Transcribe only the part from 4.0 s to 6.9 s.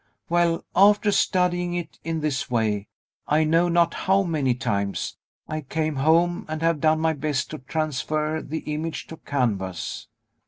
many times, I came home, and have